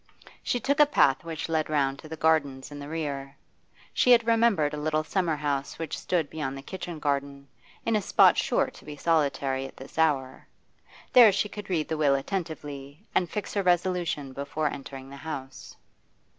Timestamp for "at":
9.67-9.77